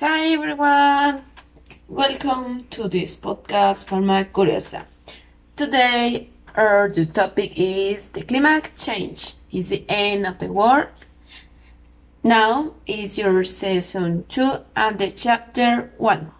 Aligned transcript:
Hi 0.00 0.32
everyone, 0.32 1.24
welcome 1.86 2.64
to 2.70 2.88
this 2.88 3.18
podcast 3.18 3.84
Forma 3.84 4.24
Curiosa. 4.24 4.86
Today, 5.56 6.30
our 6.56 6.88
the 6.88 7.04
topic 7.04 7.58
is 7.58 8.08
the 8.08 8.22
climate 8.22 8.70
change 8.78 9.34
is 9.52 9.68
the 9.68 9.84
end 9.90 10.26
of 10.26 10.38
the 10.38 10.50
world. 10.50 10.88
Now 12.24 12.76
is 12.86 13.18
your 13.18 13.44
season 13.44 14.24
two 14.26 14.64
and 14.74 14.98
the 14.98 15.10
chapter 15.10 15.92
one. 15.98 16.32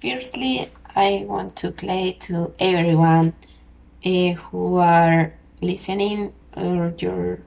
Firstly, 0.00 0.68
I 0.94 1.26
want 1.28 1.54
to 1.56 1.70
play 1.70 2.16
to 2.20 2.54
everyone 2.58 3.34
uh, 4.06 4.32
who 4.48 4.76
are 4.76 5.34
listening 5.60 6.32
or 6.56 6.94
your 6.96 7.40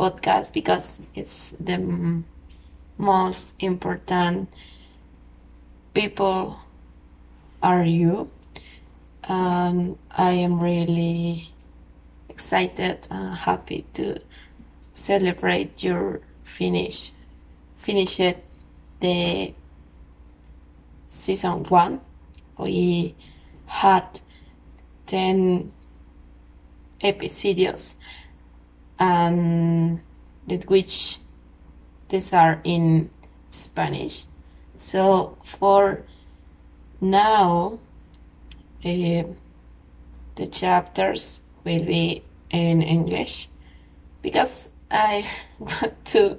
podcast 0.00 0.54
because 0.54 0.98
it's 1.14 1.52
the 1.60 1.78
most 2.96 3.52
important 3.58 4.48
people 5.92 6.58
are 7.62 7.84
you. 7.84 8.30
Um, 9.24 9.98
I 10.10 10.32
am 10.32 10.58
really 10.58 11.50
excited 12.30 13.06
and 13.10 13.36
happy 13.36 13.84
to 13.92 14.18
celebrate 14.94 15.82
your 15.82 16.20
finish 16.42 17.12
finish 17.76 18.20
it 18.20 18.42
the 19.00 19.52
season 21.06 21.64
one. 21.64 22.00
We 22.58 23.14
had 23.66 24.20
ten 25.06 25.72
episodios 27.02 27.96
and 29.00 30.00
that 30.46 30.68
which 30.68 31.18
these 32.08 32.32
are 32.32 32.60
in 32.64 33.10
Spanish. 33.48 34.24
So 34.76 35.36
for 35.42 36.04
now, 37.00 37.78
uh, 38.84 39.24
the 40.36 40.46
chapters 40.50 41.40
will 41.64 41.84
be 41.84 42.22
in 42.50 42.82
English 42.82 43.48
because 44.22 44.68
I 44.90 45.26
want 45.58 46.04
to 46.06 46.38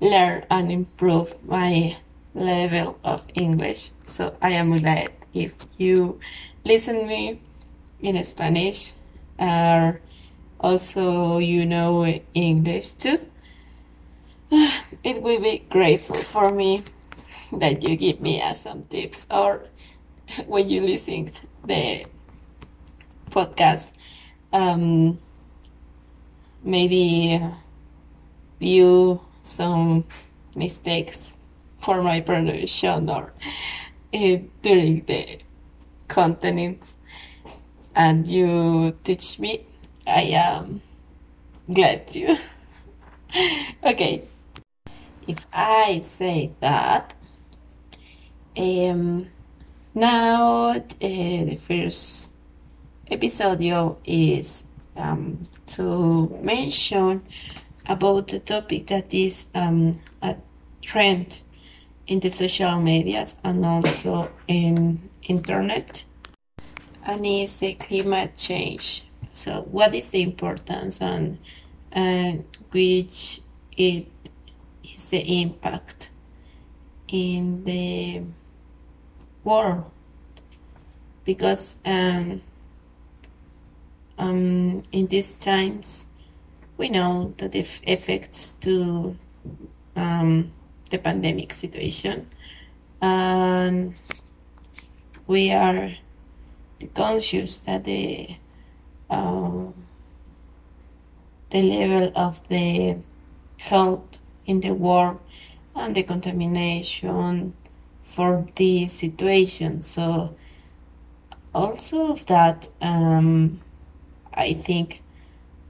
learn 0.00 0.44
and 0.50 0.72
improve 0.72 1.36
my 1.46 1.96
level 2.34 2.98
of 3.04 3.26
English. 3.34 3.90
So 4.06 4.36
I 4.42 4.50
am 4.50 4.76
glad 4.76 5.10
if 5.32 5.54
you 5.78 6.20
listen 6.64 7.06
me 7.06 7.40
in 8.00 8.22
Spanish 8.24 8.92
or 9.38 10.00
also 10.60 11.38
you 11.38 11.66
know 11.66 12.04
English 12.34 12.92
too. 12.92 13.18
It 15.04 15.22
will 15.22 15.40
be 15.40 15.64
grateful 15.68 16.16
for 16.16 16.50
me 16.50 16.82
that 17.52 17.82
you 17.82 17.96
give 17.96 18.20
me 18.20 18.40
uh, 18.40 18.54
some 18.54 18.84
tips 18.84 19.26
or 19.30 19.66
when 20.46 20.68
you 20.68 20.80
listen 20.80 21.30
the 21.64 22.06
podcast 23.30 23.90
um, 24.52 25.18
maybe 26.62 27.40
view 28.60 29.20
some 29.42 30.04
mistakes 30.56 31.36
for 31.80 32.02
my 32.02 32.20
pronunciation 32.20 33.10
or 33.10 33.32
uh, 34.14 34.36
during 34.62 35.04
the 35.06 35.38
content 36.08 36.94
and 37.94 38.26
you 38.26 38.96
teach 39.04 39.38
me 39.38 39.66
i 40.06 40.22
am 40.22 40.80
glad 41.72 42.06
to. 42.08 42.36
Okay. 43.82 44.22
If 45.26 45.46
i 45.52 46.00
say 46.00 46.52
that 46.60 47.14
um 48.56 49.26
now 49.94 50.70
uh, 50.70 50.80
the 51.00 51.56
first 51.56 52.36
episode 53.10 53.60
is 54.04 54.64
um, 54.96 55.48
to 55.66 56.28
mention 56.42 57.22
about 57.86 58.28
the 58.28 58.40
topic 58.40 58.86
that 58.88 59.12
is 59.12 59.46
um, 59.54 59.92
a 60.22 60.36
trend 60.82 61.40
in 62.06 62.20
the 62.20 62.30
social 62.30 62.80
medias 62.80 63.36
and 63.44 63.64
also 63.64 64.30
in 64.48 65.08
internet 65.22 66.04
and 67.04 67.26
is 67.26 67.58
the 67.58 67.74
climate 67.74 68.36
change 68.36 69.04
so 69.34 69.62
what 69.62 69.96
is 69.96 70.10
the 70.10 70.22
importance 70.22 71.02
and 71.02 71.38
uh, 71.92 72.40
which 72.70 73.40
it 73.76 74.06
is 74.84 75.08
the 75.08 75.42
impact 75.42 76.10
in 77.08 77.64
the 77.64 78.22
world? 79.42 79.90
Because 81.24 81.74
um, 81.84 82.42
um, 84.18 84.84
in 84.92 85.08
these 85.08 85.34
times 85.34 86.06
we 86.76 86.88
know 86.88 87.34
that 87.38 87.50
the 87.52 87.66
effects 87.88 88.52
to 88.60 89.16
um, 89.96 90.52
the 90.90 90.98
pandemic 90.98 91.52
situation 91.52 92.30
and 93.02 93.96
we 95.26 95.50
are 95.50 95.90
conscious 96.94 97.56
that 97.58 97.82
the 97.82 98.36
uh, 99.14 99.72
the 101.50 101.62
level 101.62 102.12
of 102.14 102.46
the 102.48 102.96
health 103.58 104.18
in 104.46 104.60
the 104.60 104.72
world 104.72 105.20
and 105.74 105.94
the 105.94 106.02
contamination 106.02 107.54
for 108.02 108.46
this 108.56 108.92
situation. 108.92 109.82
So 109.82 110.34
also 111.54 112.10
of 112.10 112.26
that 112.26 112.68
um, 112.82 113.60
i 114.34 114.52
think 114.52 115.02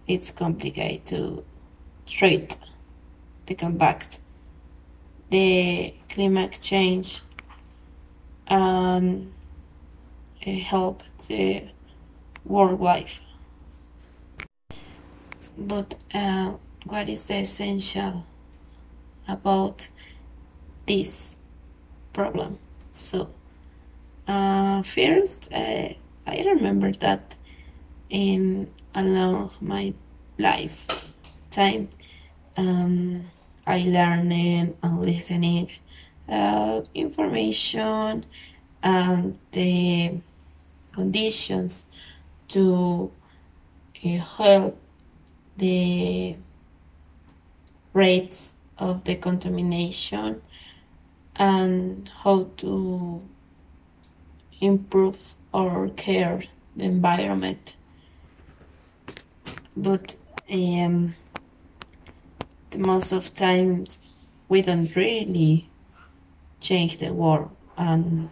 it's 0.06 0.30
complicated 0.30 1.04
to 1.04 1.44
treat 2.06 2.56
the 3.46 3.54
combat 3.54 4.18
the 5.30 5.94
climate 6.08 6.58
change 6.60 7.20
and 8.46 9.32
uh, 10.46 10.50
help 10.50 11.02
the 11.28 11.62
worldwide 12.44 13.10
but 15.56 15.96
uh, 16.12 16.54
what 16.84 17.08
is 17.08 17.26
the 17.26 17.36
essential 17.38 18.24
about 19.28 19.88
this 20.86 21.36
problem? 22.12 22.58
So 22.92 23.30
uh, 24.26 24.82
first 24.82 25.52
uh, 25.52 25.88
i 26.26 26.42
remember 26.46 26.92
that 26.92 27.34
in 28.08 28.70
along 28.94 29.50
my 29.60 29.92
lifetime 30.38 31.88
um, 32.56 33.24
i 33.66 33.78
learning 33.82 34.76
and 34.82 35.04
listening 35.04 35.70
uh, 36.28 36.80
information 36.94 38.24
and 38.82 39.38
the 39.52 40.18
conditions 40.92 41.86
to 42.48 43.10
uh, 44.04 44.08
help 44.08 44.78
the 45.56 46.36
rates 47.92 48.54
of 48.78 49.04
the 49.04 49.14
contamination 49.14 50.42
and 51.36 52.10
how 52.22 52.48
to 52.56 53.22
improve 54.60 55.34
or 55.52 55.88
care 55.90 56.42
the 56.76 56.84
environment. 56.84 57.76
But 59.76 60.16
um, 60.50 61.14
the 62.70 62.78
most 62.78 63.12
of 63.12 63.34
times 63.34 63.98
we 64.48 64.62
don't 64.62 64.94
really 64.96 65.68
change 66.60 66.98
the 66.98 67.12
world 67.12 67.50
and 67.76 68.30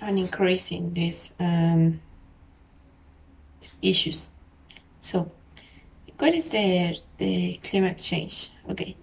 and 0.00 0.18
increasing 0.18 0.94
these 0.94 1.34
um, 1.38 2.00
issues 3.82 4.30
so 5.00 5.32
what 6.18 6.34
is 6.34 6.50
the 6.50 6.98
the 7.16 7.58
climate 7.62 7.98
change? 7.98 8.52
Okay. 8.68 8.96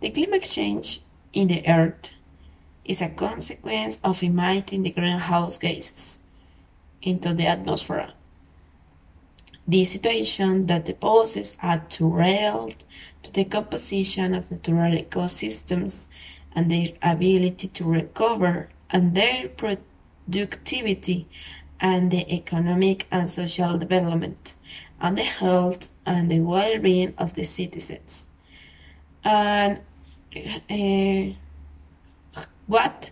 The 0.00 0.10
climate 0.10 0.44
change 0.44 1.00
in 1.32 1.48
the 1.48 1.66
earth 1.66 2.14
is 2.84 3.00
a 3.00 3.08
consequence 3.08 3.98
of 4.04 4.22
emitting 4.22 4.82
the 4.82 4.90
greenhouse 4.90 5.58
gases 5.58 6.18
into 7.02 7.34
the 7.34 7.46
atmosphere. 7.46 8.12
This 9.66 9.92
situation 9.92 10.66
that 10.66 10.96
add 11.60 11.90
to 11.90 12.16
health 12.16 12.84
to 13.22 13.32
the 13.32 13.44
composition 13.44 14.34
of 14.34 14.50
natural 14.50 14.92
ecosystems 14.92 16.06
and 16.54 16.70
their 16.70 16.88
ability 17.02 17.68
to 17.68 17.84
recover 17.84 18.68
and 18.90 19.14
their 19.14 19.48
productivity 19.48 21.26
and 21.80 22.10
the 22.10 22.30
economic 22.34 23.06
and 23.10 23.28
social 23.28 23.78
development 23.78 24.54
on 25.00 25.14
the 25.14 25.22
health 25.22 25.88
and 26.04 26.30
the 26.30 26.40
well-being 26.40 27.14
of 27.18 27.34
the 27.34 27.44
citizens. 27.44 28.26
And 29.24 29.80
uh, 30.70 31.34
what 32.66 33.10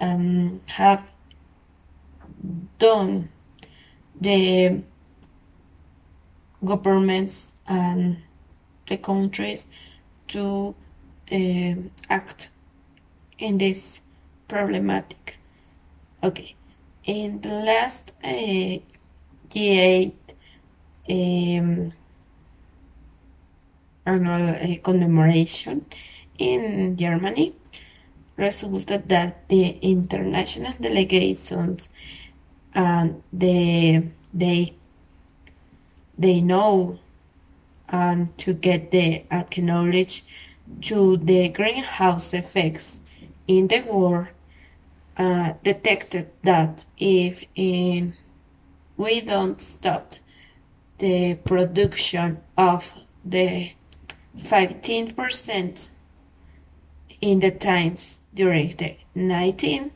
um, 0.00 0.60
have 0.66 1.02
done 2.78 3.28
the 4.20 4.82
governments 6.64 7.56
and 7.66 8.18
the 8.88 8.96
countries 8.96 9.66
to 10.28 10.74
uh, 11.32 11.74
act 12.08 12.50
in 13.38 13.58
this 13.58 14.00
problematic. 14.48 15.38
Okay, 16.22 16.54
in 17.04 17.40
the 17.40 17.48
last 17.48 18.12
uh, 18.22 18.78
G8 19.48 20.12
um, 21.10 21.92
annual 24.06 24.48
uh, 24.50 24.76
commemoration 24.82 25.86
in 26.38 26.96
Germany. 26.96 27.54
Resulted 28.36 29.08
that 29.10 29.48
the 29.48 29.76
international 29.82 30.72
delegations 30.80 31.90
and 32.74 33.22
the 33.32 34.02
they 34.32 34.74
they 36.16 36.40
know 36.40 36.98
and 37.88 38.36
to 38.38 38.54
get 38.54 38.90
the 38.92 39.24
acknowledge 39.30 40.24
to 40.82 41.16
the 41.18 41.48
greenhouse 41.48 42.32
effects 42.32 43.00
in 43.46 43.68
the 43.68 43.80
world 43.80 44.28
uh, 45.16 45.54
detected 45.62 46.30
that 46.42 46.84
if 46.98 47.44
in, 47.54 48.14
we 48.96 49.20
don't 49.20 49.60
stop 49.60 50.14
the 51.00 51.34
production 51.44 52.40
of 52.56 52.94
the 53.24 53.72
15% 54.38 55.88
in 57.20 57.40
the 57.40 57.50
times 57.50 58.20
during 58.34 58.76
the 58.76 58.96
19, 59.14 59.90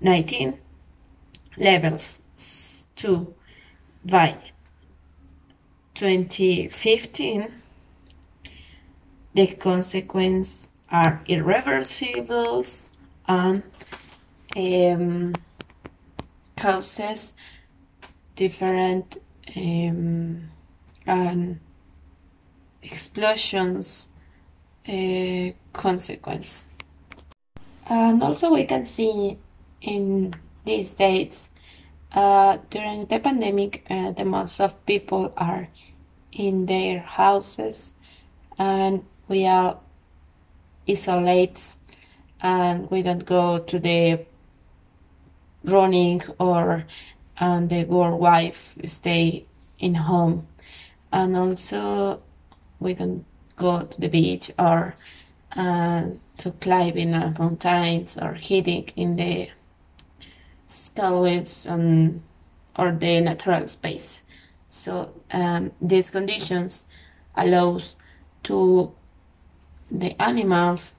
19 0.00 0.58
levels 1.56 2.22
to 2.96 3.34
by 4.04 4.36
2015 5.94 7.52
the 9.34 9.46
consequences 9.46 10.68
are 10.90 11.22
irreversible 11.26 12.64
and 13.28 13.62
um, 14.56 15.32
causes 16.56 17.34
different 18.34 19.18
um, 19.56 20.50
and 21.06 21.60
explosions 22.82 24.08
uh, 24.88 25.50
consequence. 25.72 26.64
And 27.88 28.22
also 28.22 28.52
we 28.52 28.64
can 28.64 28.84
see 28.84 29.38
in 29.82 30.34
these 30.64 30.90
days 30.90 31.48
uh, 32.12 32.58
during 32.70 33.06
the 33.06 33.18
pandemic 33.18 33.84
uh, 33.90 34.12
the 34.12 34.24
most 34.24 34.60
of 34.60 34.86
people 34.86 35.32
are 35.36 35.68
in 36.32 36.66
their 36.66 37.00
houses 37.00 37.92
and 38.58 39.04
we 39.28 39.46
are 39.46 39.78
isolates 40.88 41.76
and 42.42 42.90
we 42.90 43.02
don't 43.02 43.24
go 43.24 43.58
to 43.58 43.78
the 43.78 44.20
running 45.64 46.22
or 46.38 46.84
and 47.40 47.70
the 47.70 47.84
girl 47.84 48.18
wife 48.18 48.76
stay 48.84 49.46
in 49.78 49.94
home. 49.94 50.46
And 51.12 51.36
also 51.36 52.22
we 52.78 52.94
don't 52.94 53.24
go 53.56 53.82
to 53.82 54.00
the 54.00 54.08
beach 54.08 54.52
or 54.58 54.94
uh, 55.56 56.04
to 56.36 56.50
climb 56.60 56.96
in 56.96 57.12
the 57.12 57.34
mountains 57.38 58.16
or 58.16 58.34
hiding 58.34 58.90
in 58.94 59.16
the 59.16 59.50
skyways 60.68 61.66
and 61.68 62.22
or 62.78 62.92
the 62.92 63.20
natural 63.20 63.66
space. 63.66 64.22
So 64.68 65.12
um, 65.32 65.72
these 65.80 66.10
conditions 66.10 66.84
allows 67.36 67.96
to 68.44 68.92
the 69.90 70.20
animals 70.22 70.94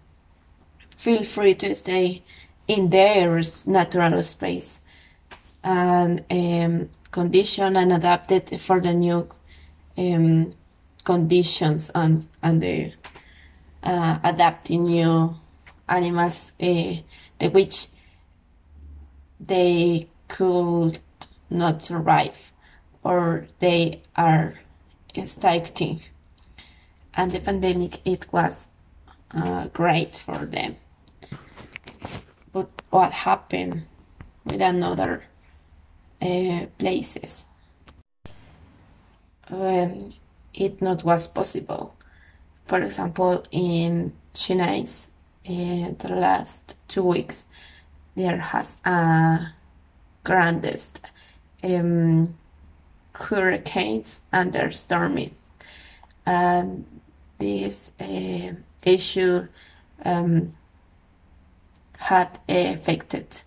feel 0.98 1.24
free 1.24 1.56
to 1.56 1.74
stay 1.74 2.22
in 2.68 2.90
their 2.90 3.42
natural 3.66 4.22
space 4.24 4.81
and 5.64 6.24
um, 6.30 6.90
conditioned 7.12 7.78
and 7.78 7.94
adapted 7.94 8.60
for 8.62 8.80
the 8.80 8.94
new 8.94 9.30
um, 9.98 10.54
conditions 11.04 11.92
and 11.94 12.28
and 12.42 12.62
the 12.62 12.94
uh, 13.84 14.20
adapting 14.24 14.84
new 14.84 15.36
animals 15.90 16.54
uh, 16.62 16.94
the 17.40 17.50
which 17.52 17.88
they 19.40 20.08
could 20.28 21.00
not 21.50 21.82
survive 21.82 22.52
or 23.04 23.48
they 23.60 24.02
are 24.16 24.54
extincting 25.16 26.08
and 27.14 27.32
the 27.32 27.40
pandemic 27.40 28.00
it 28.06 28.26
was 28.32 28.68
uh, 29.34 29.68
great 29.68 30.16
for 30.16 30.46
them. 30.46 30.76
But 32.54 32.70
what 32.90 33.12
happened 33.12 33.84
with 34.46 34.62
another 34.62 35.26
uh, 36.22 36.66
places. 36.78 37.46
Um, 39.50 40.14
it 40.54 40.82
not 40.82 41.04
was 41.04 41.28
possible. 41.28 41.96
For 42.66 42.82
example 42.82 43.44
in 43.52 44.14
Chinese 44.34 45.12
in 45.44 45.96
the 46.00 46.10
last 46.10 46.76
two 46.88 47.04
weeks 47.04 47.46
there 48.16 48.38
has 48.38 48.78
a 48.86 49.54
grandest 50.24 51.00
um, 51.64 52.36
hurricanes 53.14 54.22
and 54.32 54.56
storming 54.74 55.36
and 56.26 56.86
this 57.40 57.92
uh, 58.00 58.54
issue 58.84 59.48
um, 60.06 60.54
had 61.98 62.40
affected 62.48 63.42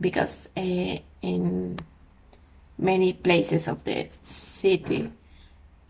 because 0.00 0.48
uh, 0.56 0.96
in 1.22 1.78
many 2.78 3.12
places 3.12 3.68
of 3.68 3.84
the 3.84 4.06
city 4.10 5.12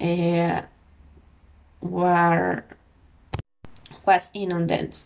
uh, 0.00 0.62
were 1.80 2.64
was 4.06 4.30
inundated. 4.32 4.96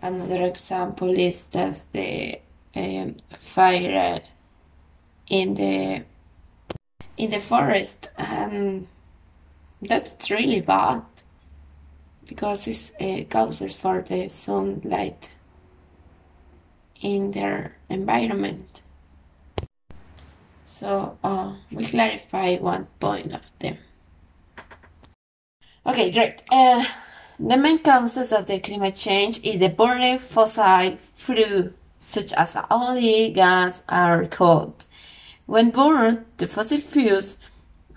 Another 0.00 0.44
example 0.44 1.10
is 1.10 1.44
that 1.46 1.82
the 1.92 2.40
um, 2.74 3.16
fire 3.36 4.20
in 5.28 5.54
the 5.54 6.04
in 7.16 7.30
the 7.30 7.38
forest 7.38 8.10
and 8.16 8.86
that's 9.82 10.30
really 10.30 10.60
bad 10.60 11.02
because 12.26 12.66
it 12.66 12.92
uh, 13.00 13.24
causes 13.28 13.72
for 13.74 14.02
the 14.02 14.28
sunlight 14.28 15.36
in 17.00 17.30
their 17.30 17.76
environment. 17.88 18.82
So 20.66 21.16
uh, 21.22 21.54
we 21.70 21.86
clarify 21.86 22.56
one 22.56 22.88
point 22.98 23.32
of 23.32 23.52
them. 23.60 23.78
Okay, 25.86 26.10
great. 26.10 26.42
Uh, 26.50 26.84
the 27.38 27.56
main 27.56 27.78
causes 27.78 28.32
of 28.32 28.46
the 28.46 28.58
climate 28.58 28.96
change 28.96 29.44
is 29.44 29.60
the 29.60 29.68
burning 29.68 30.18
fossil 30.18 30.96
fuel, 31.14 31.70
such 31.98 32.32
as 32.32 32.56
oil, 32.56 33.32
gas, 33.32 33.84
or 33.88 34.26
coal. 34.26 34.74
When 35.46 35.70
burned, 35.70 36.24
the 36.38 36.48
fossil 36.48 36.78
fuels 36.78 37.38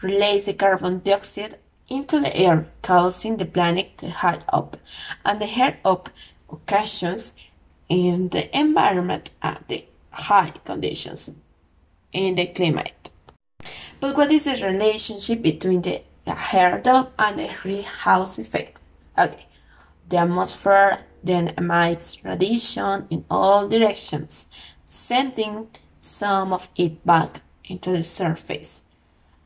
release 0.03 0.45
the 0.45 0.53
carbon 0.53 0.99
dioxide 0.99 1.57
into 1.89 2.19
the 2.19 2.35
air, 2.38 2.67
causing 2.83 3.38
the 3.38 3.45
planet 3.45 3.97
to 3.97 4.11
heat 4.11 4.43
up, 4.49 4.77
and 5.25 5.41
the 5.41 5.47
heat 5.47 5.77
up 5.83 6.11
occasions 6.51 7.33
in 7.89 8.29
the 8.29 8.55
environment 8.55 9.31
at 9.41 9.67
the 9.67 9.85
high 10.11 10.53
conditions 10.63 11.31
in 12.13 12.35
the 12.35 12.47
climate. 12.47 13.09
But 13.99 14.15
what 14.15 14.31
is 14.31 14.45
the 14.45 14.55
relationship 14.63 15.41
between 15.41 15.81
the 15.81 16.01
up 16.25 17.13
and 17.19 17.39
the 17.39 17.49
greenhouse 17.61 18.37
effect? 18.37 18.79
Okay, 19.17 19.45
the 20.07 20.17
atmosphere 20.17 20.99
then 21.23 21.53
emits 21.57 22.23
radiation 22.23 23.07
in 23.09 23.25
all 23.29 23.67
directions, 23.67 24.47
sending 24.85 25.67
some 25.99 26.53
of 26.53 26.69
it 26.75 27.05
back 27.05 27.41
into 27.65 27.91
the 27.91 28.03
surface 28.03 28.81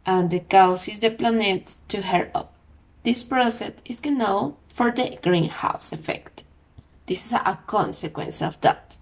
and 0.05 0.29
the 0.29 0.39
causes 0.39 0.99
the 0.99 1.09
planet 1.09 1.75
to 1.87 2.01
heat 2.01 2.29
up. 2.35 2.53
This 3.03 3.23
process 3.23 3.73
is 3.85 4.03
known 4.05 4.55
for 4.67 4.91
the 4.91 5.17
greenhouse 5.21 5.91
effect. 5.91 6.43
This 7.05 7.25
is 7.25 7.33
a 7.33 7.59
consequence 7.67 8.41
of 8.41 8.59
that. 8.61 8.97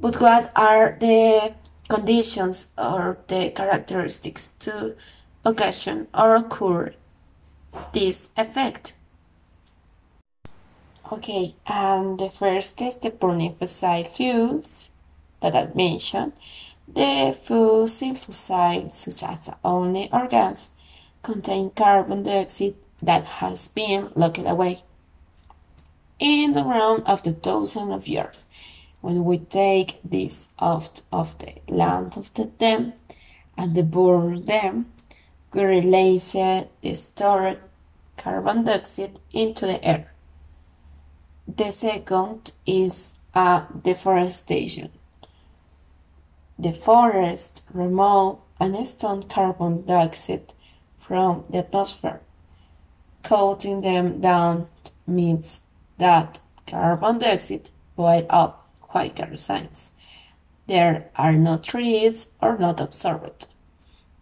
But 0.00 0.20
what 0.20 0.52
are 0.56 0.96
the 0.98 1.54
conditions 1.92 2.68
or 2.78 3.18
the 3.28 3.50
characteristics 3.50 4.50
to 4.58 4.94
occasion 5.44 6.08
or 6.14 6.36
occur 6.36 6.94
this 7.92 8.30
effect. 8.36 8.94
Okay, 11.12 11.54
and 11.66 12.18
the 12.18 12.30
first 12.30 12.80
is 12.80 12.96
the 12.96 13.10
burning 13.10 13.54
fossil 13.56 14.04
fuels 14.04 14.88
that 15.42 15.54
I 15.54 15.68
mentioned. 15.74 16.32
The 16.88 17.36
fossil 17.38 18.14
fossils, 18.14 18.96
such 18.96 19.30
as 19.30 19.50
only 19.62 20.08
organs, 20.10 20.70
contain 21.22 21.70
carbon 21.70 22.22
dioxide 22.22 22.74
that 23.02 23.24
has 23.24 23.68
been 23.68 24.10
locked 24.14 24.38
away 24.38 24.82
in 26.18 26.52
the 26.52 26.62
ground 26.62 27.02
after 27.06 27.32
thousands 27.32 27.92
of 27.92 28.08
years. 28.08 28.46
When 29.02 29.24
we 29.24 29.38
take 29.38 29.98
this 30.04 30.50
out 30.60 31.02
of 31.12 31.36
the 31.38 31.54
land 31.68 32.16
of 32.16 32.32
the 32.34 32.48
them 32.58 32.92
and 33.56 33.74
the 33.74 33.82
burn 33.82 34.42
them, 34.42 34.92
we 35.52 35.64
release 35.64 36.36
uh, 36.36 36.66
the 36.80 36.94
stored 36.94 37.58
carbon 38.16 38.62
dioxide 38.64 39.18
into 39.32 39.66
the 39.66 39.84
air. 39.84 40.12
The 41.48 41.72
second 41.72 42.52
is 42.64 43.14
a 43.34 43.64
deforestation. 43.82 44.90
The 46.56 46.72
forest 46.72 47.62
remove 47.72 48.38
and 48.60 48.86
stone 48.86 49.24
carbon 49.24 49.84
dioxide 49.84 50.52
from 50.96 51.44
the 51.50 51.58
atmosphere. 51.58 52.20
Coating 53.24 53.80
them 53.80 54.20
down 54.20 54.68
means 55.08 55.60
that 55.98 56.40
carbon 56.68 57.18
dioxide 57.18 57.68
boil 57.96 58.26
up 58.30 58.61
quite 58.92 59.16
kerosene. 59.16 59.70
There 60.66 61.08
are 61.16 61.32
no 61.32 61.56
trees 61.56 62.28
or 62.42 62.58
not 62.58 62.78
observed. 62.78 63.46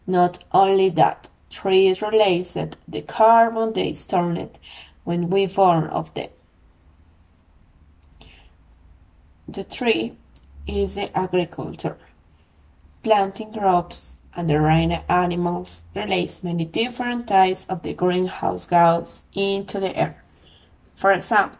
Not 0.06 0.44
only 0.52 0.88
that, 0.90 1.28
trees 1.50 2.00
release 2.00 2.56
the 2.86 3.02
carbon 3.02 3.72
they 3.72 3.94
stored 3.94 4.58
when 5.02 5.28
we 5.28 5.48
form 5.48 5.90
of 5.90 6.14
them. 6.14 6.30
The 9.48 9.64
tree 9.64 10.16
is 10.68 10.94
the 10.94 11.10
agriculture. 11.18 11.98
Planting 13.02 13.52
crops 13.52 14.16
and 14.36 14.48
the 14.48 14.60
rain 14.60 14.92
animals 15.08 15.82
release 15.96 16.44
many 16.44 16.64
different 16.64 17.26
types 17.26 17.66
of 17.66 17.82
the 17.82 17.92
greenhouse 17.92 18.66
gas 18.66 19.24
into 19.34 19.80
the 19.80 19.96
air. 19.96 20.22
For 20.94 21.10
example, 21.10 21.58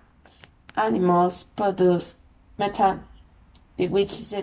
animals 0.77 1.43
produce 1.43 2.20
methane, 2.61 3.01
which 3.79 4.13
is 4.13 4.35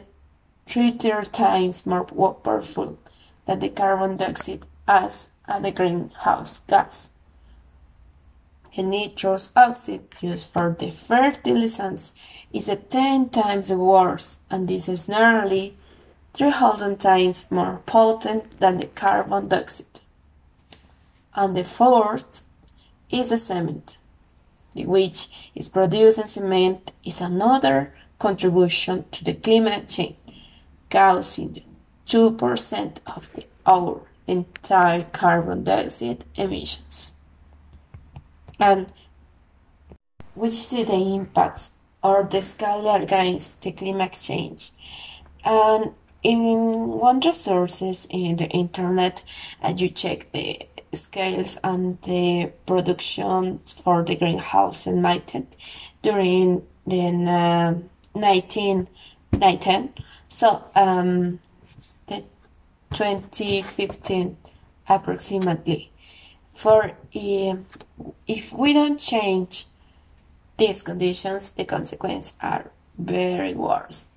three 0.66 0.92
times 0.92 1.86
more 1.86 2.04
powerful 2.04 2.98
than 3.46 3.60
the 3.60 3.70
carbon 3.70 4.18
dioxide 4.18 4.66
as 4.88 5.28
the 5.62 5.72
greenhouse 5.72 6.60
gas. 6.68 7.10
The 8.76 8.84
nitrous 8.84 9.52
oxide 9.56 10.08
used 10.22 10.48
for 10.50 10.76
the 10.78 10.92
fertilizants 10.92 12.12
is 12.52 12.70
10 12.90 13.30
times 13.30 13.72
worse, 13.72 14.38
and 14.50 14.68
this 14.68 14.88
is 14.88 15.08
nearly 15.08 15.78
300 16.34 17.00
times 17.00 17.48
more 17.50 17.82
potent 17.86 18.60
than 18.60 18.78
the 18.78 18.88
carbon 18.88 19.48
dioxide. 19.48 20.02
And 21.34 21.56
the 21.56 21.64
fourth 21.64 22.44
is 23.10 23.30
the 23.30 23.38
cement, 23.38 23.98
the 24.76 24.86
which 24.86 25.30
is 25.56 25.70
producing 25.70 26.28
cement 26.28 26.92
is 27.04 27.22
another 27.22 27.94
contribution 28.20 29.06
to 29.12 29.24
the 29.24 29.34
climate 29.34 29.88
change, 29.88 30.18
causing 30.90 31.64
2% 32.08 32.98
of 33.06 33.30
the, 33.34 33.46
our 33.66 34.02
entire 34.28 35.04
carbon 35.04 35.64
dioxide 35.64 36.26
emissions 36.36 37.14
and 38.60 38.92
which 40.36 40.54
see 40.54 40.84
the 40.84 40.94
impacts 40.94 41.72
or 42.04 42.24
the 42.24 42.42
scale 42.42 42.90
against 42.96 43.62
the 43.62 43.72
climate 43.72 44.18
change. 44.22 44.72
And 45.44 45.94
in 46.24 46.88
one 46.88 47.20
resources 47.20 48.08
in 48.10 48.38
the 48.38 48.48
internet, 48.48 49.24
uh, 49.62 49.74
you 49.76 49.90
check 49.90 50.32
the 50.32 50.68
scales 50.94 51.58
and 51.64 52.02
the 52.04 52.52
production 52.66 53.60
for 53.66 54.04
the 54.04 54.16
greenhouse 54.16 54.88
emitted 54.88 55.48
during 56.02 56.66
the 56.86 57.82
uh, 58.24 58.28
1910. 58.28 59.94
So 60.30 60.64
um, 60.76 61.40
the 62.08 62.24
2015 62.94 64.38
approximately 64.90 65.92
for 66.58 66.94
if 67.14 68.52
we 68.52 68.74
don't 68.74 68.98
change 68.98 69.68
these 70.58 70.82
conditions, 70.82 71.52
the 71.52 71.66
consequences 71.66 72.34
are 72.42 72.72
very 72.98 73.54
worse. 73.54 74.08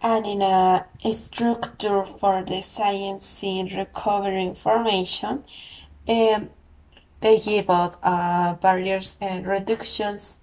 And 0.00 0.24
in 0.26 0.42
a 0.42 0.86
structure 1.12 2.04
for 2.04 2.44
the 2.44 2.62
science 2.62 3.42
in 3.42 3.66
recovery 3.66 4.44
information, 4.44 5.44
um, 6.08 6.50
they 7.20 7.38
give 7.38 7.68
out 7.68 7.96
uh, 8.02 8.54
various 8.62 9.16
uh, 9.20 9.42
reductions 9.44 10.36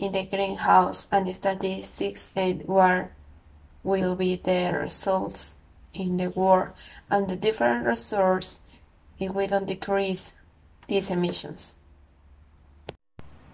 in 0.00 0.12
the 0.12 0.24
greenhouse 0.24 1.06
and 1.12 1.32
statistics 1.34 2.28
and 2.34 2.62
where 2.66 3.12
will 3.84 4.16
be 4.16 4.34
the 4.36 4.72
results 4.80 5.56
in 5.92 6.16
the 6.16 6.30
world 6.30 6.70
and 7.10 7.28
the 7.28 7.36
different 7.36 7.86
resources 7.86 8.60
if 9.18 9.32
we 9.34 9.46
don't 9.46 9.66
decrease 9.66 10.32
these 10.88 11.10
emissions. 11.10 11.74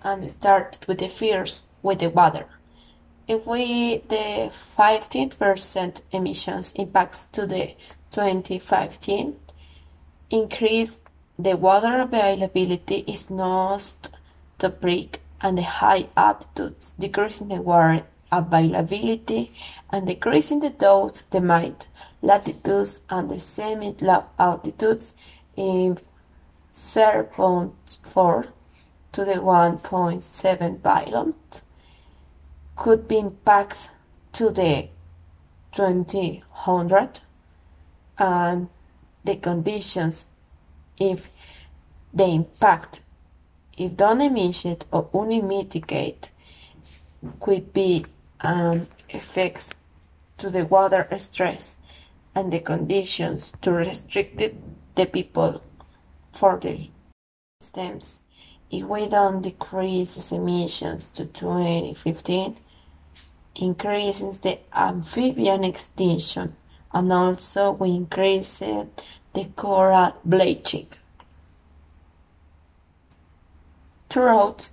And 0.05 0.31
start 0.31 0.79
with 0.87 0.99
the 0.99 1.09
fears 1.09 1.67
with 1.83 1.99
the 1.99 2.11
water. 2.11 2.47
If 3.27 3.45
we 3.45 3.99
the 4.09 4.53
15% 4.53 6.01
emissions 6.13 6.73
impacts 6.77 7.27
to 7.33 7.45
the 7.45 7.75
2015 8.13 9.37
increase 10.31 10.99
the 11.37 11.57
water 11.57 12.01
availability 12.01 13.05
is 13.09 13.29
not 13.29 14.09
the 14.59 14.71
break 14.71 15.21
and 15.41 15.59
the 15.59 15.63
high 15.63 16.09
altitudes 16.17 16.93
decreasing 16.99 17.49
the 17.49 17.61
water 17.61 18.05
availability 18.33 19.53
and 19.91 20.07
decreasing 20.07 20.61
the 20.61 20.71
dose 20.71 21.23
the 21.31 21.41
might 21.41 21.87
latitudes 22.23 23.01
and 23.09 23.31
the 23.31 23.39
semi-low 23.39 24.25
altitudes 24.39 25.15
in 25.57 25.99
0.4 26.73 28.49
to 29.13 29.25
the 29.25 29.35
1.7 29.35 30.81
violent 30.81 31.63
could 32.75 33.09
be 33.09 33.19
impact 33.19 33.91
to 34.33 34.51
the 34.51 34.89
2000 35.73 37.21
and 38.19 38.69
the 39.25 39.37
conditions 39.37 40.27
if 40.99 41.31
the 42.13 42.25
impact 42.25 43.01
if 43.77 43.97
don't 43.97 44.21
emission 44.21 44.77
or 44.91 45.09
only 45.13 45.41
mitigate 45.41 46.31
could 47.41 47.73
be 47.73 48.05
um, 48.41 48.87
effects 49.09 49.71
to 50.39 50.51
the 50.51 50.65
water 50.65 51.09
stress 51.19 51.77
and 52.35 52.53
the 52.53 52.61
conditions 52.61 53.53
to 53.63 53.73
restrict 53.73 54.43
the 54.95 55.07
people 55.07 55.63
for 56.33 56.59
the 56.59 56.91
stems. 57.61 58.21
If 58.71 58.85
we 58.85 59.07
don't 59.09 59.41
decrease 59.43 60.33
emissions 60.33 61.09
to 61.11 61.25
2015, 61.25 62.57
increases 63.55 64.41
the 64.41 64.59
amphibian 64.75 65.65
extinction 65.65 66.57
and 66.93 67.13
also 67.13 67.73
we 67.73 67.91
increase 67.91 68.61
uh, 68.63 68.87
the 69.33 69.45
coral 69.57 70.15
bleaching. 70.25 70.89
Throughout, 74.17 74.71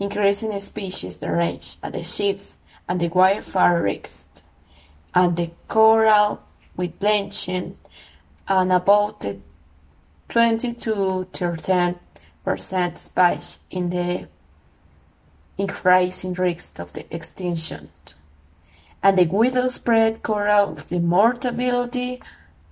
increasing 0.00 0.58
species 0.58 1.18
the 1.18 1.30
range 1.30 1.76
at 1.82 1.92
the 1.92 2.02
ships 2.02 2.56
and 2.88 2.98
the 2.98 3.08
wildfire 3.08 3.82
risks, 3.82 4.40
and 5.14 5.36
the 5.36 5.50
coral 5.68 6.40
with 6.78 6.98
bleaching 6.98 7.76
and 8.48 8.72
about 8.72 9.20
the 9.20 9.36
20 10.30 10.72
to 10.72 11.28
13 11.30 11.96
percent 12.42 12.96
spike 12.96 13.42
in 13.70 13.90
the 13.90 14.28
increasing 15.58 16.32
risk 16.32 16.78
of 16.78 16.94
the 16.94 17.04
extinction. 17.14 17.90
And 19.02 19.18
the 19.18 19.26
widespread 19.26 20.22
coral 20.22 20.72
the 20.72 21.00
mortality 21.00 22.22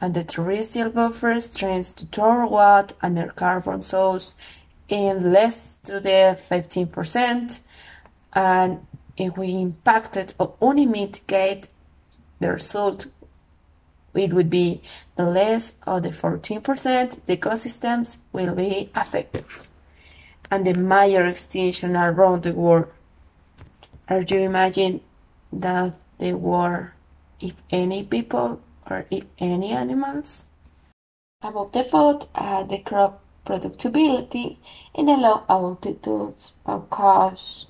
and 0.00 0.14
the 0.14 0.24
terrestrial 0.24 0.88
buffer 0.88 1.38
trends 1.54 1.92
to 1.92 2.06
toward 2.06 2.94
and 3.02 3.14
their 3.14 3.28
carbon 3.28 3.82
source 3.82 4.34
in 4.88 5.32
less 5.32 5.76
to 5.84 6.00
the 6.00 6.38
15% 6.38 7.60
and 8.32 8.86
if 9.16 9.36
we 9.38 9.52
impacted 9.52 10.34
or 10.38 10.54
only 10.60 10.86
mitigate 10.86 11.68
the 12.40 12.52
result 12.52 13.06
it 14.14 14.32
would 14.32 14.50
be 14.50 14.80
the 15.16 15.24
less 15.24 15.72
of 15.86 16.02
the 16.02 16.10
14% 16.10 17.24
the 17.24 17.36
ecosystems 17.36 18.18
will 18.32 18.54
be 18.54 18.90
affected 18.94 19.44
and 20.54 20.64
the 20.66 20.74
major 20.74 21.26
extinction 21.26 21.96
around 21.96 22.44
the 22.44 22.52
world. 22.52 22.86
Are 24.08 24.20
you 24.20 24.38
imagine 24.38 25.00
that 25.52 25.96
there 26.18 26.36
were 26.36 26.92
if 27.40 27.54
any 27.70 28.04
people 28.04 28.60
or 28.88 29.06
if 29.10 29.24
any 29.38 29.72
animals? 29.72 30.46
Above 31.42 31.72
the 31.72 31.82
food, 31.82 32.26
uh, 32.34 32.62
the 32.62 32.78
crop 32.78 33.23
productivity 33.44 34.58
in 34.94 35.06
the 35.06 35.16
low 35.16 35.44
altitudes 35.48 36.54
cause 36.90 37.66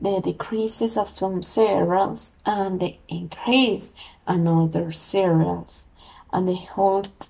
the 0.00 0.20
decreases 0.20 0.96
of 0.96 1.16
some 1.16 1.42
cereals 1.42 2.30
and 2.46 2.80
the 2.80 2.96
increase 3.08 3.92
in 4.28 4.46
other 4.46 4.92
cereals 4.92 5.86
and 6.32 6.46
the 6.46 6.54
hold 6.54 7.28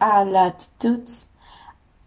uh, 0.00 0.24
latitudes 0.24 1.26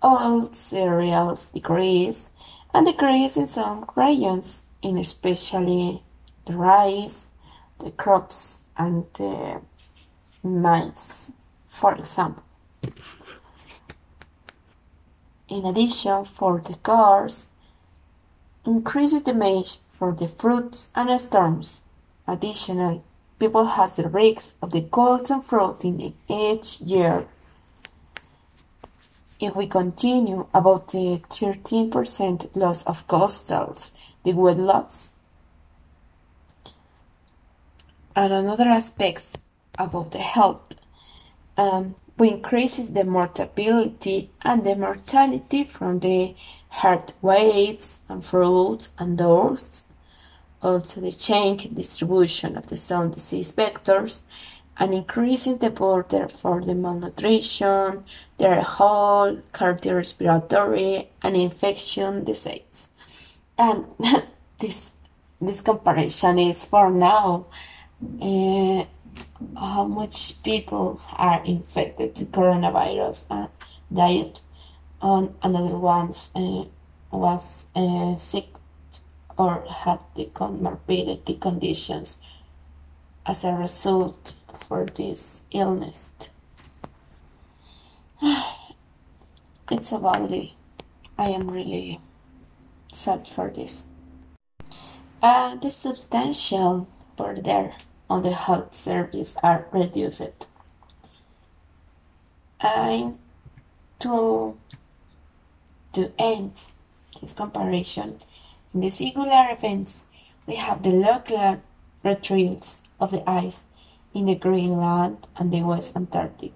all 0.01 0.51
cereals 0.51 1.49
decrease 1.49 2.29
and 2.73 2.85
decrease 2.85 3.37
in 3.37 3.47
some 3.47 3.85
regions 3.95 4.63
in 4.81 4.97
especially 4.97 6.03
the 6.45 6.53
rice 6.53 7.27
the 7.79 7.91
crops 7.91 8.59
and 8.77 9.05
the 9.13 9.61
maize 10.43 11.31
for 11.67 11.95
example 11.95 12.43
in 15.49 15.65
addition, 15.65 16.25
for 16.25 16.59
the 16.61 16.75
cars, 16.75 17.49
increases 18.65 19.23
the 19.23 19.33
damage 19.33 19.79
for 19.91 20.11
the 20.11 20.27
fruits 20.27 20.89
and 20.95 21.19
storms. 21.19 21.83
Additionally, 22.27 23.01
people 23.39 23.65
have 23.65 23.95
the 23.95 24.07
risk 24.07 24.55
of 24.61 24.71
the 24.71 24.81
golden 24.81 25.41
fruit 25.41 25.83
in 25.83 26.13
each 26.29 26.81
year. 26.81 27.27
If 29.39 29.55
we 29.55 29.67
continue 29.67 30.47
about 30.53 30.89
the 30.89 31.21
13% 31.29 32.55
loss 32.55 32.83
of 32.83 33.07
coastals, 33.07 33.91
the 34.23 34.31
wet 34.33 34.57
loss, 34.57 35.11
and 38.15 38.31
another 38.31 38.69
aspects 38.69 39.35
about 39.77 40.11
the 40.11 40.19
health, 40.19 40.75
um, 41.57 41.95
we 42.17 42.29
increases 42.29 42.91
the 42.91 43.03
mortality 43.03 44.31
and 44.41 44.63
the 44.63 44.75
mortality 44.75 45.63
from 45.63 45.99
the 45.99 46.35
heart 46.69 47.13
waves 47.21 47.99
and 48.09 48.23
fruits 48.25 48.89
and 48.97 49.17
dust, 49.17 49.83
also 50.61 51.01
the 51.01 51.11
change 51.11 51.73
distribution 51.73 52.57
of 52.57 52.67
the 52.67 52.77
some 52.77 53.11
disease 53.11 53.51
vectors, 53.51 54.21
and 54.77 54.93
increasing 54.93 55.57
the 55.57 55.69
border 55.69 56.27
for 56.27 56.61
the 56.61 56.73
malnutrition, 56.73 58.03
the 58.37 58.61
whole 58.61 59.37
cardiorespiratory 59.51 61.07
and 61.21 61.35
infection 61.35 62.23
disease. 62.23 62.87
And 63.57 63.85
this 64.59 64.91
this 65.39 65.61
comparison 65.61 66.39
is 66.39 66.63
for 66.63 66.89
now. 66.89 67.45
Uh, 68.21 68.85
how 69.57 69.85
much 69.85 70.41
people 70.43 71.01
are 71.15 71.43
infected 71.45 72.15
to 72.15 72.25
coronavirus 72.25 73.25
and 73.29 73.49
died 73.91 74.41
on 75.01 75.35
another 75.43 75.77
ones 75.77 76.29
uh, 76.35 76.63
was 77.11 77.65
uh, 77.75 78.15
sick 78.17 78.47
or 79.37 79.65
had 79.69 79.99
the 80.15 80.25
comorbidity 80.33 81.39
conditions 81.39 82.19
as 83.25 83.43
a 83.43 83.53
result 83.53 84.35
for 84.53 84.85
this 84.85 85.41
illness. 85.51 86.09
it's 89.71 89.91
a 89.91 89.99
valley. 89.99 90.55
I 91.17 91.29
am 91.29 91.49
really 91.49 91.99
sad 92.91 93.27
for 93.27 93.49
this. 93.49 93.85
Uh, 95.21 95.55
the 95.55 95.71
substantial 95.71 96.87
border 97.15 97.71
on 98.13 98.21
the 98.21 98.31
health 98.31 98.75
service 98.75 99.35
are 99.41 99.65
reduced. 99.71 100.45
And 102.61 103.17
to, 104.01 104.55
to 105.93 106.11
end 106.19 106.61
this 107.19 107.33
comparison, 107.33 108.19
in 108.71 108.81
the 108.81 108.91
singular 108.91 109.47
events, 109.49 110.05
we 110.45 110.55
have 110.57 110.83
the 110.83 110.91
local 110.91 111.63
retreats 112.03 112.81
of 112.99 113.09
the 113.09 113.27
ice 113.27 113.63
in 114.13 114.25
the 114.25 114.35
Greenland 114.35 115.25
and 115.35 115.51
the 115.51 115.63
West 115.63 115.95
Antarctic. 115.95 116.53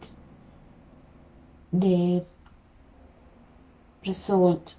The 1.74 2.24
result 4.06 4.76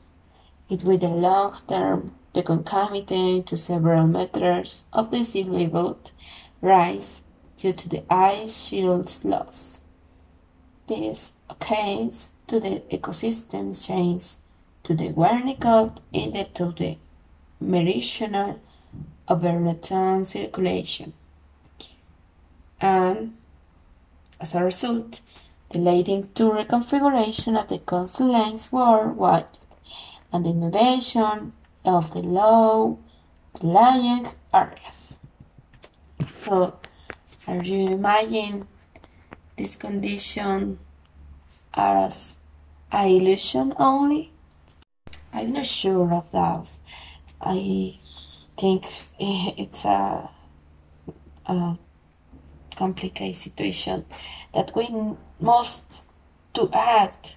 it 0.71 0.85
with 0.85 1.01
the 1.01 1.09
long 1.09 1.57
term 1.67 2.15
the 2.35 2.43
concomitant 2.45 3.49
to 3.49 3.57
several 3.57 4.07
meters 4.07 4.85
of 4.93 5.11
the 5.11 5.25
sea 5.25 5.43
level 5.43 5.99
rise 6.61 7.23
due 7.57 7.73
to 7.73 7.89
the 7.89 8.03
ice 8.13 8.69
shield's 8.69 9.25
loss. 9.25 9.81
This 10.87 11.33
occurs 11.51 12.31
to 12.47 12.61
the 12.61 12.83
ecosystem 12.91 13.73
change 13.87 14.37
to 14.85 14.95
the 14.95 15.09
in 16.13 16.33
the 16.33 16.45
to 16.55 16.73
the 16.73 16.97
meridional 17.61 18.61
overturning 19.29 20.25
circulation. 20.25 21.13
And 22.81 23.37
as 24.41 24.55
a 24.55 24.63
result, 24.63 25.21
the 25.71 25.79
leading 25.79 26.31
to 26.35 26.45
reconfiguration 26.45 27.61
of 27.61 27.69
the 27.69 27.79
coastal 27.79 28.33
lines 28.33 28.73
worldwide 28.73 29.47
and 30.33 30.45
the 30.45 30.51
inundation 30.51 31.53
of 31.85 32.13
the 32.13 32.21
low 32.21 32.99
lying 33.61 34.29
areas. 34.55 35.08
So, 36.39 36.79
are 37.49 37.63
you 37.65 37.89
imagine 37.95 38.69
this 39.57 39.75
condition 39.75 40.79
as 41.75 42.39
an 42.93 43.09
illusion 43.09 43.75
only? 43.77 44.31
I'm 45.33 45.53
not 45.53 45.67
sure 45.67 46.15
of 46.15 46.31
that. 46.31 46.69
I 47.41 47.97
think 48.57 48.87
it's 49.19 49.85
a, 49.85 50.31
a 51.47 51.77
complicated 52.77 53.35
situation 53.35 54.05
that 54.55 54.77
we 54.77 54.89
must 55.41 56.05
to 56.55 56.71
act 56.73 57.37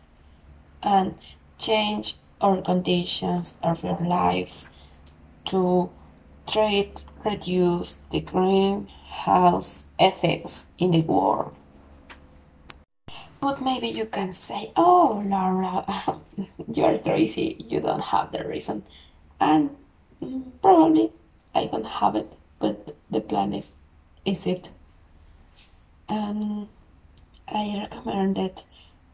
and 0.83 1.15
change 1.57 2.17
our 2.39 2.61
conditions 2.61 3.57
of 3.63 3.83
our 3.83 3.99
lives 4.07 4.69
to 5.45 5.89
treat 6.45 7.03
reduce 7.23 7.99
the 8.09 8.21
greenhouse 8.21 9.85
effects 9.99 10.65
in 10.77 10.91
the 10.91 11.01
world. 11.01 11.55
But 13.39 13.61
maybe 13.61 13.87
you 13.87 14.05
can 14.05 14.33
say, 14.33 14.71
oh, 14.75 15.23
Laura, 15.25 15.85
you're 16.73 16.99
crazy, 16.99 17.57
you 17.67 17.79
don't 17.79 18.01
have 18.01 18.31
the 18.31 18.47
reason. 18.47 18.83
And 19.39 19.75
mm, 20.21 20.43
probably 20.61 21.11
I 21.55 21.65
don't 21.65 21.85
have 21.85 22.15
it, 22.15 22.31
but 22.59 22.95
the 23.09 23.19
plan 23.19 23.53
is, 23.53 23.77
is 24.25 24.45
it. 24.45 24.69
And 26.07 26.67
I 27.47 27.77
recommend 27.79 28.37
that, 28.37 28.63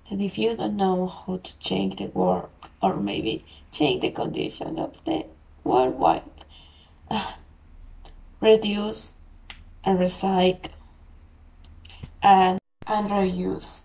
that 0.10 0.20
if 0.20 0.38
you 0.38 0.56
don't 0.58 0.76
know 0.76 1.08
how 1.08 1.38
to 1.38 1.60
change 1.60 1.96
the 1.96 2.08
world, 2.08 2.50
or 2.82 2.98
maybe 2.98 3.46
change 3.72 4.02
the 4.02 4.12
conditions 4.12 4.78
of 4.78 5.04
the 5.06 5.26
worldwide, 5.64 6.24
reduce 8.42 9.14
and 9.84 10.00
recycle 10.00 10.70
and, 12.22 12.60
and 12.86 13.10
reuse 13.10 13.82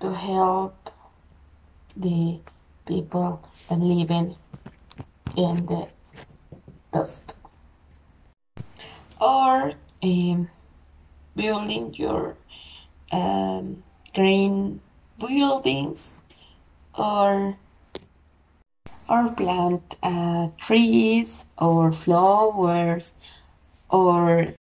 to 0.00 0.12
help 0.12 0.90
the 1.96 2.38
people 2.86 3.42
living 3.70 4.36
in 5.36 5.66
the 5.66 5.88
dust. 6.92 7.38
Or 9.20 9.72
um, 10.02 10.48
building 11.36 11.94
your 11.94 12.36
um, 13.12 13.82
green 14.14 14.80
buildings 15.18 16.08
or 16.96 17.56
or 19.10 19.28
plant 19.30 19.96
uh, 20.02 20.48
trees 20.58 21.44
or 21.58 21.92
flowers 21.92 23.12
or 23.90 24.54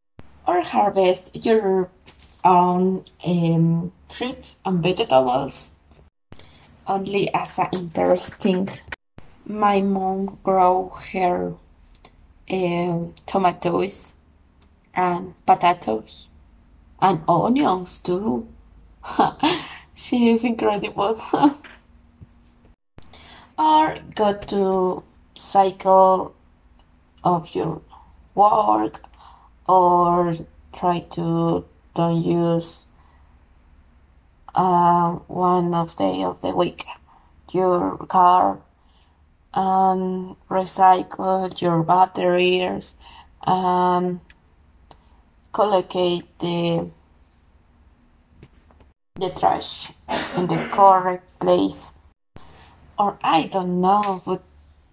or 0.47 0.61
harvest 0.61 1.45
your 1.45 1.89
own 2.43 3.05
um, 3.25 3.91
fruits 4.09 4.59
and 4.65 4.81
vegetables 4.81 5.75
only 6.87 7.31
as 7.33 7.59
an 7.59 7.67
interesting 7.71 8.67
my 9.45 9.81
mom 9.81 10.37
grow 10.43 10.89
her 11.13 11.53
uh, 12.49 12.99
tomatoes 13.25 14.13
and 14.93 15.33
potatoes 15.45 16.29
and 17.01 17.21
onions 17.27 17.97
too. 17.99 18.47
she 19.93 20.29
is 20.29 20.43
incredible. 20.43 21.21
or 23.59 23.97
go 24.15 24.33
to 24.33 25.03
cycle 25.35 26.33
of 27.25 27.53
your 27.53 27.81
work 28.33 29.03
or 29.67 30.33
try 30.71 30.99
to 30.99 31.65
don't 31.93 32.23
use 32.23 32.85
uh, 34.55 35.11
one 35.27 35.73
of 35.73 35.95
day 35.97 36.23
of 36.23 36.39
the 36.41 36.55
week 36.55 36.85
your 37.51 37.97
car 38.07 38.59
and 39.53 40.35
recycle 40.49 41.61
your 41.61 41.83
batteries 41.83 42.93
and 43.45 44.21
collocate 45.51 46.27
the 46.39 46.89
the 49.15 49.29
trash 49.31 49.91
in 50.37 50.47
the 50.47 50.69
correct 50.71 51.27
place 51.39 51.91
or 52.99 53.17
I 53.23 53.43
don't 53.43 53.79
know 53.79 54.21
but 54.25 54.43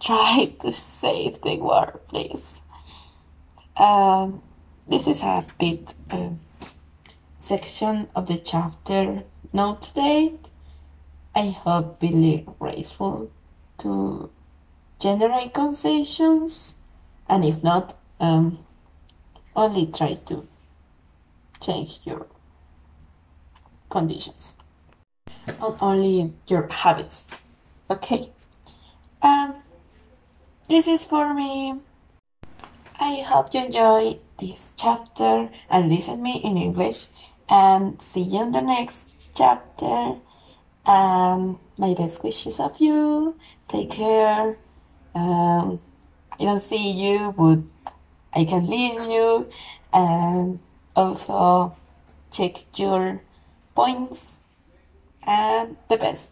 try 0.01 0.55
to 0.61 0.73
save 0.73 1.42
the 1.42 1.59
world 1.59 2.01
please. 2.09 2.62
Um, 3.77 4.42
this 4.88 5.07
is 5.07 5.21
a 5.23 5.45
bit 5.59 5.92
uh, 6.11 6.31
section 7.38 8.09
of 8.14 8.29
the 8.29 8.38
chapter. 8.38 9.25
Note 9.53 9.83
today 9.83 10.35
I 11.35 11.51
hope 11.51 12.01
really 12.01 12.47
graceful 12.59 13.31
to 13.79 14.31
generate 14.99 15.53
conversations 15.53 16.77
and 17.29 17.45
if 17.45 17.62
not 17.62 17.99
um, 18.21 18.61
only 19.55 19.87
try 19.87 20.14
to 20.27 20.47
change 21.61 22.01
your 22.05 22.27
conditions. 23.90 24.55
Not 25.61 25.77
only 25.81 26.33
your 26.47 26.69
habits 26.69 27.27
okay 27.90 28.31
um 29.22 29.55
this 30.68 30.87
is 30.87 31.05
for 31.05 31.35
me 31.35 31.75
i 32.99 33.20
hope 33.20 33.53
you 33.55 33.64
enjoy 33.64 34.18
this 34.40 34.72
chapter 34.77 35.49
and 35.70 35.88
listen 35.88 36.22
me 36.22 36.40
in 36.42 36.57
english 36.57 37.07
and 37.49 38.01
see 38.03 38.22
you 38.22 38.42
in 38.42 38.53
the 38.53 38.61
next 38.61 38.99
chapter 39.35 40.16
And 40.87 41.59
my 41.77 41.94
best 41.94 42.22
wishes 42.22 42.61
of 42.61 42.79
you. 42.79 43.35
Take 43.68 43.90
care. 43.90 44.57
Um, 45.14 45.81
I 46.38 46.44
don't 46.44 46.62
see 46.62 46.92
you, 46.92 47.35
but 47.37 47.59
I 48.33 48.44
can 48.44 48.66
lead 48.70 48.94
you. 49.11 49.51
And 49.92 50.61
also 50.94 51.75
check 52.31 52.79
your 52.79 53.22
points 53.75 54.38
and 55.27 55.77
the 55.88 55.96
best. 55.96 56.22